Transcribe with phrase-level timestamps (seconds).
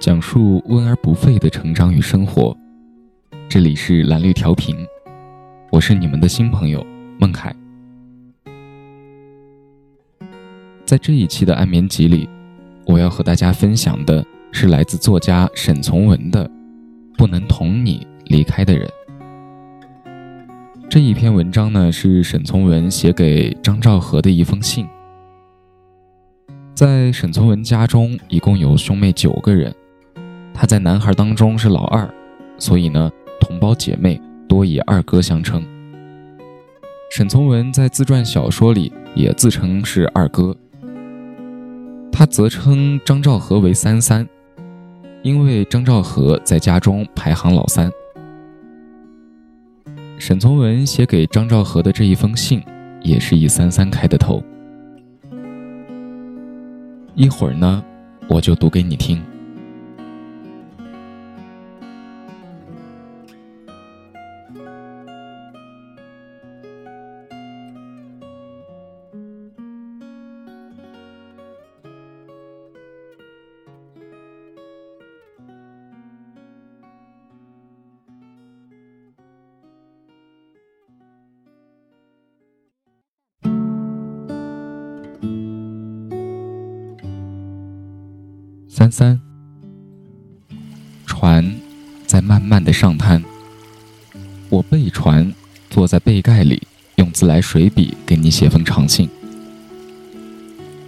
[0.00, 2.56] 讲述温而不沸的成长与生活。
[3.50, 4.74] 这里是蓝绿调频，
[5.70, 6.82] 我是你们的新朋友
[7.18, 7.54] 孟凯。
[10.86, 12.26] 在这一期的安眠集里，
[12.86, 16.48] 我要和大家分享的是来自作家沈从文的
[17.18, 18.88] 《不能同你离开的人》。
[20.88, 24.88] 这一篇文章呢，是沈从文写给张兆和的一封信。
[26.74, 29.70] 在沈从文家中，一共有兄妹九个人，
[30.60, 32.06] 他在男孩当中是老二，
[32.58, 33.10] 所以呢，
[33.40, 35.64] 同胞姐妹多以二哥相称。
[37.10, 40.54] 沈从文在自传小说里也自称是二哥，
[42.12, 44.28] 他则称张兆和为三三，
[45.22, 47.90] 因为张兆和在家中排行老三。
[50.18, 52.62] 沈从文写给张兆和的这一封信，
[53.00, 54.42] 也是以三三开的头。
[57.14, 57.82] 一会儿呢，
[58.28, 59.18] 我就读给你听。
[88.90, 89.20] 三，
[91.06, 91.54] 船
[92.06, 93.22] 在慢慢的上滩。
[94.48, 95.32] 我背船，
[95.68, 96.62] 坐在背盖里，
[96.96, 99.08] 用自来水笔给你写封长信。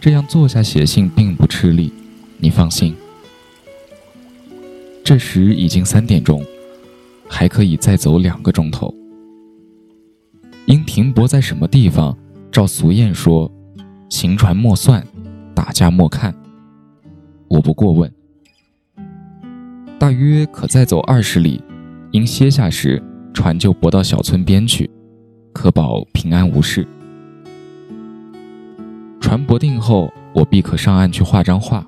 [0.00, 1.92] 这样坐下写信并不吃力，
[2.38, 2.94] 你放心。
[5.02, 6.44] 这时已经三点钟，
[7.28, 8.94] 还可以再走两个钟头。
[10.66, 12.16] 应停泊在什么地方？
[12.50, 13.50] 照俗谚说
[14.08, 15.04] ：“行船莫算，
[15.54, 16.34] 打架莫看。”
[17.48, 18.12] 我不过问，
[19.98, 21.62] 大约可再走二十里，
[22.10, 24.90] 因歇下时船就泊到小村边去，
[25.52, 26.86] 可保平安无事。
[29.20, 31.86] 船泊定后，我必可上岸去画张画。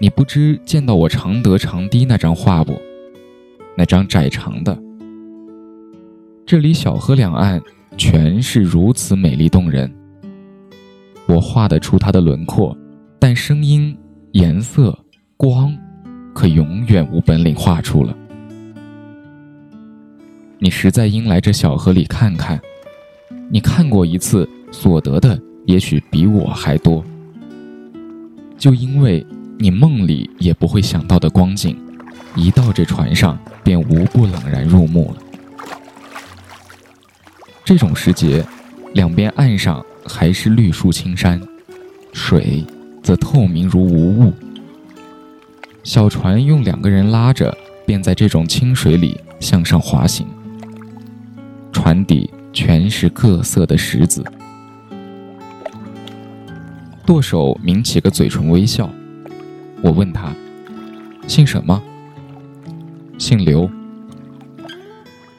[0.00, 2.80] 你不知见到我常德长堤那张画不？
[3.76, 4.76] 那张窄长的，
[6.44, 7.62] 这里小河两岸
[7.96, 9.90] 全是如此美丽动人。
[11.26, 12.76] 我画得出它的轮廓，
[13.20, 13.96] 但声音。
[14.32, 14.96] 颜色、
[15.36, 15.76] 光，
[16.32, 18.16] 可永远无本领画出了。
[20.60, 22.60] 你实在应来这小河里看看，
[23.50, 25.36] 你看过一次，所得的
[25.66, 27.04] 也许比我还多。
[28.56, 29.26] 就因为
[29.58, 31.76] 你梦里也不会想到的光景，
[32.36, 35.22] 一到这船上，便无不冷然入目了。
[37.64, 38.46] 这种时节，
[38.94, 41.42] 两边岸上还是绿树青山，
[42.12, 42.64] 水。
[43.02, 44.32] 则透明如无物。
[45.82, 47.56] 小船用两个人拉着，
[47.86, 50.26] 便在这种清水里向上滑行。
[51.72, 54.24] 船底全是各色的石子。
[57.06, 58.88] 舵手抿起个嘴唇微笑。
[59.82, 60.32] 我问他
[61.26, 61.82] ：“姓什么
[63.16, 63.68] ？”“姓刘。”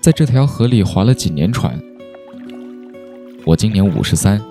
[0.01, 1.79] 在这条河里划了几年船？
[3.45, 4.41] 我今年五十三，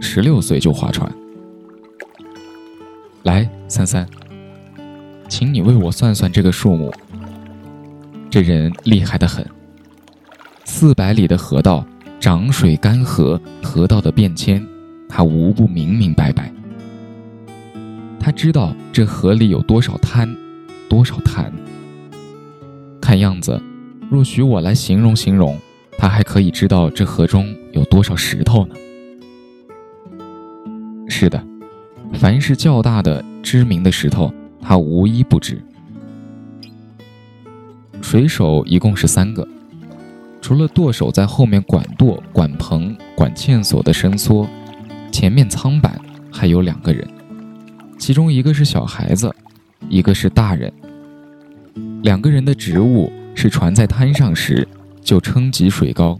[0.00, 1.08] 十六岁就划船。
[3.26, 4.06] 来，三三，
[5.28, 6.92] 请你为我算算这个数目。
[8.30, 9.44] 这人厉害的很。
[10.64, 11.84] 四百里的河道，
[12.20, 14.64] 涨水干涸，河道的变迁，
[15.08, 16.52] 他无不明明白白。
[18.20, 20.32] 他知道这河里有多少滩，
[20.88, 21.52] 多少潭。
[23.00, 23.60] 看样子，
[24.08, 25.58] 若许我来形容形容，
[25.98, 28.74] 他还可以知道这河中有多少石头呢。
[31.08, 31.44] 是的。
[32.14, 35.62] 凡是较大的、知名的石头，他无一不知。
[38.00, 39.46] 水手一共是三个，
[40.40, 44.48] 除了舵手在后面管舵、管棚、管纤索的伸缩，
[45.10, 46.00] 前面舱板
[46.30, 47.06] 还有两个人，
[47.98, 49.34] 其中一个是小孩子，
[49.88, 50.72] 一个是大人。
[52.02, 54.66] 两个人的职务是船在滩上时
[55.02, 56.16] 就撑起水高，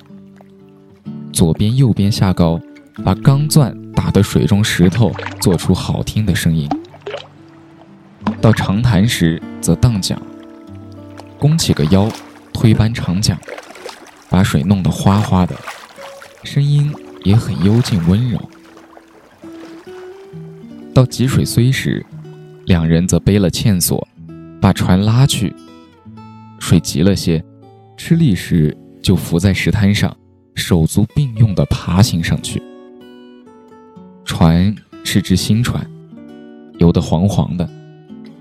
[1.32, 2.61] 左边、右边下高，
[3.05, 3.77] 把钢钻。
[4.17, 6.67] 打的水中石头做出好听的声音，
[8.41, 10.19] 到长潭时则荡桨，
[11.39, 12.09] 弓起个腰，
[12.51, 13.39] 推扳长桨，
[14.31, 15.55] 把水弄得哗哗的，
[16.45, 16.91] 声音
[17.25, 18.41] 也很幽静温柔。
[20.95, 22.03] 到急水虽时，
[22.65, 24.09] 两人则背了纤索，
[24.63, 25.55] 把船拉去。
[26.59, 27.45] 水急了些，
[27.99, 30.17] 吃力时就伏在石滩上，
[30.55, 32.63] 手足并用的爬行上去。
[34.26, 34.75] 船
[35.05, 35.88] 是只新船，
[36.78, 37.67] 油得黄黄的，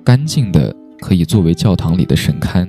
[0.04, 2.68] 干净的可以作为教堂里的神龛。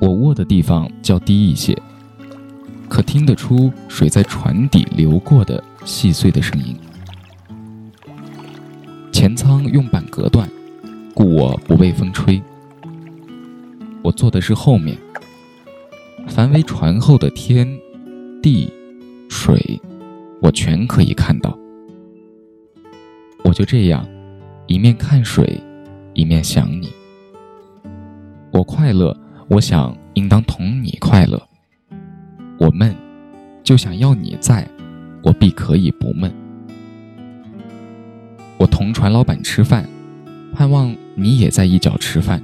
[0.00, 1.76] 我卧的地方较低一些，
[2.88, 6.74] 可听得出水在船底流过的细碎的声音。
[9.12, 10.48] 前舱用板隔断，
[11.14, 12.42] 故我不被风吹。
[14.02, 14.96] 我坐的是后面，
[16.26, 17.68] 凡为船后的天、
[18.42, 18.72] 地、
[19.28, 19.80] 水，
[20.42, 21.56] 我全可以看到。
[23.44, 24.06] 我就这样，
[24.66, 25.58] 一面看水，
[26.12, 26.92] 一面想你。
[28.52, 29.16] 我快乐。
[29.48, 31.38] 我想应当同你快乐，
[32.58, 32.94] 我闷，
[33.62, 34.66] 就想要你在，
[35.22, 36.32] 我必可以不闷。
[38.56, 39.86] 我同船老板吃饭，
[40.54, 42.42] 盼望你也在一角吃饭。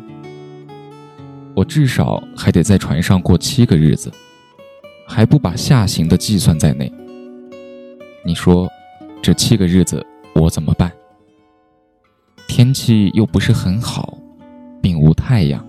[1.55, 4.13] 我至少还得在船上过七个日子，
[5.07, 6.93] 还不把下行的计算在内。
[8.29, 8.71] 你说，
[9.23, 10.93] 这七个日子我怎么办？
[12.47, 14.19] 天气又不是很好，
[14.83, 15.67] 并无太阳。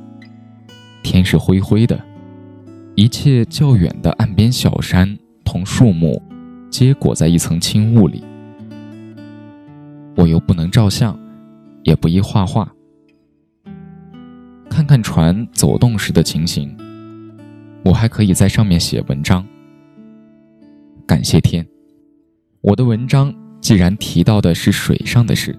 [1.02, 1.98] 天是灰灰的，
[2.96, 6.22] 一切较远的岸边小山同树木，
[6.70, 8.22] 皆裹在一层轻雾里。
[10.18, 11.18] 我又不能照相，
[11.84, 12.70] 也不宜画画。
[14.70, 16.76] 看看船走动时的情形，
[17.86, 19.48] 我还可以在上面写文章。
[21.08, 21.66] 感谢天，
[22.62, 25.58] 我的文章既然提到的是水上的事，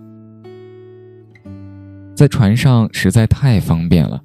[2.14, 4.22] 在船上实在太方便了。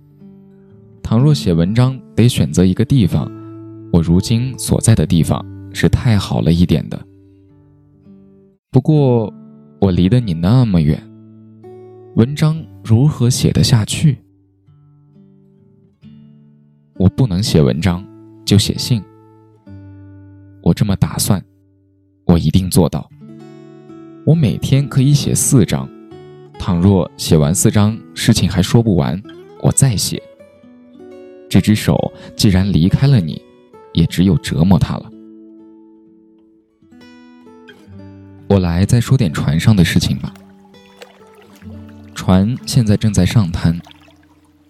[1.01, 3.31] 倘若写文章得选择一个地方，
[3.94, 5.44] 我如今所在的地方
[5.74, 7.00] 是太好了一点的。
[8.72, 9.33] 不过
[9.80, 11.01] 我离得你那么远，
[12.16, 14.18] 文章如何写得下去？
[16.98, 18.06] 我不能写文章，
[18.44, 19.01] 就写信。
[20.62, 21.42] 我这么打算，
[22.25, 23.10] 我一定做到。
[24.25, 25.88] 我每天可以写四章，
[26.57, 29.22] 倘若写完四章，事情还说不完，
[29.62, 30.22] 我再写。
[31.48, 33.42] 这只手既然离开了你，
[33.94, 35.12] 也只有折磨它了。
[38.48, 40.33] 我来再说点船上的事情吧。
[42.13, 43.80] 船现在正在上滩，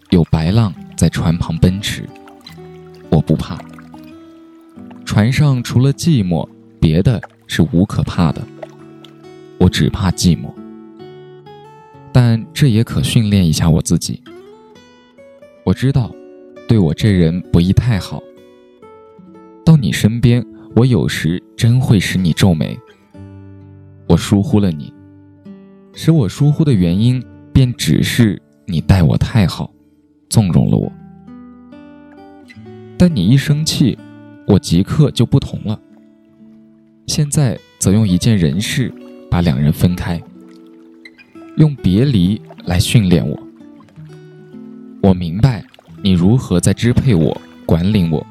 [0.10, 2.08] 有白浪在船旁奔驰。
[3.10, 3.58] 我不怕。
[5.06, 6.48] 船上除了寂寞，
[6.80, 8.42] 别的是无可怕的。
[9.60, 10.54] 我只怕寂寞，
[12.12, 14.22] 但这也可训练一下我自己。
[15.64, 16.14] 我知道。
[16.68, 18.24] 对我这人不宜太好。
[19.64, 20.44] 到你身边，
[20.76, 22.76] 我有时真会使你皱眉。
[24.08, 24.92] 我疏忽了你，
[25.94, 29.72] 使我疏忽的原因，便只是你待我太好，
[30.28, 30.92] 纵容了我。
[32.98, 33.96] 但你一生气，
[34.48, 35.80] 我即刻就不同了。
[37.08, 38.94] 现在则用一件人事
[39.30, 40.22] 把两人分开，
[41.58, 43.40] 用别离来训练我。
[45.02, 45.64] 我明白。
[46.04, 48.24] 你如何在支配我、管理我？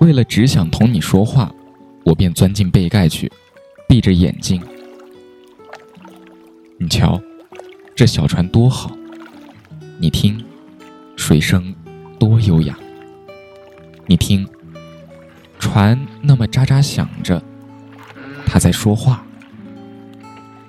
[0.00, 1.54] 为了只想同你说话，
[2.02, 3.30] 我便钻进被盖去，
[3.88, 4.60] 闭着眼睛。
[6.76, 7.20] 你瞧，
[7.94, 8.90] 这小船多好！
[10.00, 10.44] 你听，
[11.14, 11.72] 水声
[12.18, 12.76] 多优雅。
[14.06, 14.44] 你听，
[15.60, 17.40] 船那么喳喳响着，
[18.56, 19.22] 他在说话。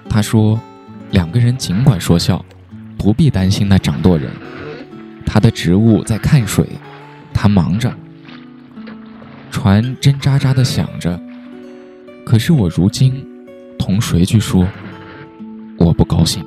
[0.10, 0.60] 他说
[1.12, 2.44] ：“两个人尽管说笑，
[2.98, 4.29] 不必担心那掌舵人。”
[5.25, 6.67] 他的职务在看水，
[7.34, 7.89] 他忙着。
[9.50, 11.17] 船真喳喳的响着，
[12.25, 13.25] 可是我如今
[13.79, 14.67] 同谁去说？
[15.77, 16.46] 我不高兴。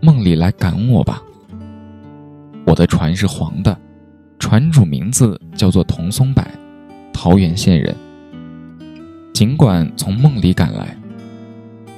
[0.00, 1.20] 梦里来赶我吧。
[2.64, 3.76] 我的船是黄的，
[4.38, 6.44] 船主名字叫做童松柏，
[7.20, 7.92] 桃源县人。
[9.34, 10.96] 尽管从梦里赶来，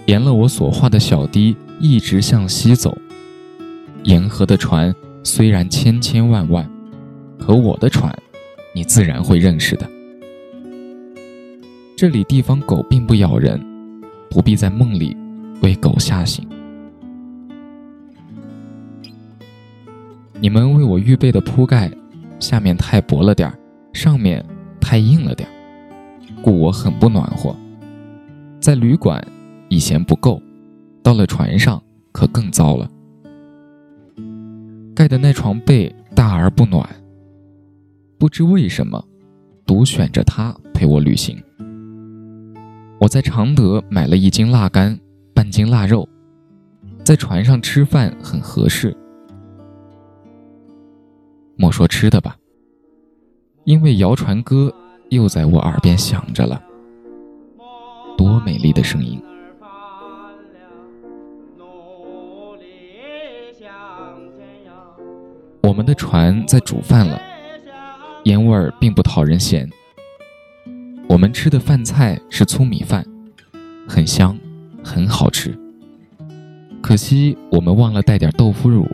[0.06, 1.54] 沿了我所画的小堤。
[1.78, 2.94] 一直向西走，
[4.04, 6.68] 沿河的船虽然千千万万，
[7.38, 8.14] 可我的船，
[8.74, 9.88] 你自然会认识的。
[11.96, 13.58] 这里地方狗并不咬人，
[14.28, 15.16] 不必在梦里
[15.62, 16.46] 为狗吓醒。
[20.38, 21.90] 你们为我预备的铺盖，
[22.38, 23.58] 下面太薄了点儿，
[23.94, 24.44] 上面
[24.80, 25.48] 太硬了点，
[26.42, 27.54] 故我很不暖和。
[28.60, 29.24] 在旅馆
[29.68, 30.40] 已嫌不够。
[31.02, 31.82] 到了船上，
[32.12, 32.90] 可更糟了。
[34.94, 36.86] 盖的那床被大而不暖，
[38.18, 39.02] 不知为什么，
[39.64, 41.42] 独选着它陪我旅行。
[43.00, 45.00] 我在常德买了一斤腊肝，
[45.32, 46.06] 半斤腊肉，
[47.02, 48.94] 在船上吃饭很合适。
[51.56, 52.36] 莫说吃的吧，
[53.64, 54.72] 因为谣传歌
[55.10, 56.60] 又在我耳边响着了。
[58.16, 59.22] 多美丽的声音。
[65.62, 67.20] 我们的船在煮饭了，
[68.24, 69.70] 烟味儿并不讨人嫌。
[71.08, 73.06] 我们吃的饭菜是粗米饭，
[73.86, 74.36] 很香，
[74.82, 75.56] 很好吃。
[76.82, 78.86] 可惜我们忘了带点豆腐乳，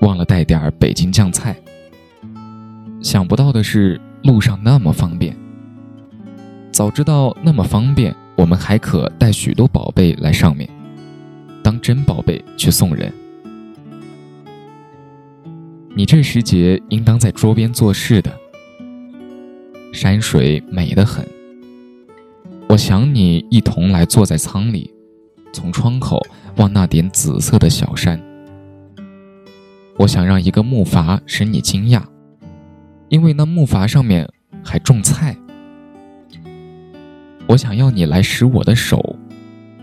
[0.00, 1.54] 忘了带点北京酱菜。
[3.00, 5.36] 想不到的是，路上那么方便。
[6.72, 10.68] 早知道那么方便，我们还可带许多宝贝来上面，
[11.62, 13.12] 当真宝贝去送人。
[15.94, 18.30] 你这时节应当在桌边做事的。
[19.92, 21.26] 山水美得很，
[22.68, 24.92] 我想你一同来坐在舱里，
[25.54, 26.20] 从窗口
[26.56, 28.20] 望那点紫色的小山。
[29.96, 32.02] 我想让一个木筏使你惊讶，
[33.08, 34.28] 因为那木筏上面
[34.64, 35.36] 还种菜。
[37.48, 39.16] 我想要你来使我的手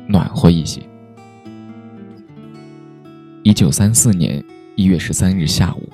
[0.07, 0.81] 暖和一些。
[3.43, 4.43] 一九三四年
[4.75, 5.89] 一月十三日下午。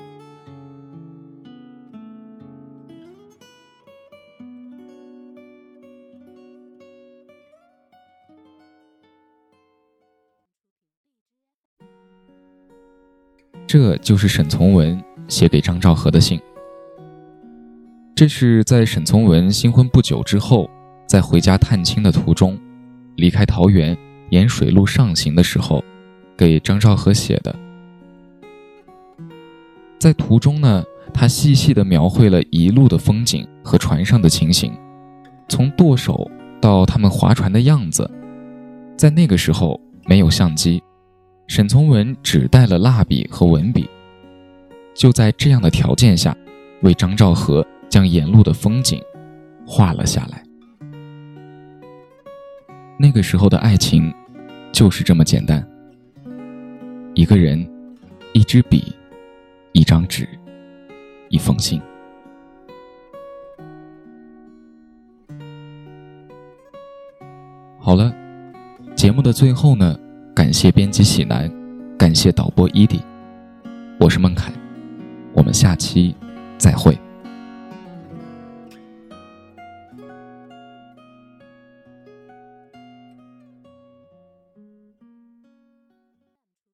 [13.67, 16.41] 这就是沈从文写给张兆和的信。
[18.19, 20.69] 这是在沈从文新婚不久之后，
[21.07, 22.59] 在回家探亲的途中，
[23.15, 23.97] 离开桃园
[24.31, 25.81] 沿水路上行的时候，
[26.35, 27.55] 给张兆和写的。
[29.97, 30.83] 在途中呢，
[31.13, 34.73] 他细细地描绘了一路的风景和船上的情形，
[35.47, 38.11] 从舵手到他们划船的样子。
[38.97, 40.83] 在那个时候没有相机。
[41.47, 43.89] 沈从文只带了蜡笔和文笔，
[44.93, 46.35] 就在这样的条件下，
[46.81, 49.01] 为张兆和将沿路的风景
[49.65, 50.43] 画了下来。
[52.97, 54.13] 那个时候的爱情
[54.71, 55.67] 就是这么简单：
[57.13, 57.67] 一个人，
[58.33, 58.93] 一支笔，
[59.71, 60.27] 一张纸，
[61.29, 61.81] 一封信。
[67.79, 68.13] 好了，
[68.95, 69.97] 节目的最后呢？
[70.35, 71.51] 感谢编辑喜南，
[71.97, 73.01] 感谢导播伊迪，
[73.99, 74.53] 我是孟凯，
[75.33, 76.15] 我们下期
[76.57, 76.97] 再会。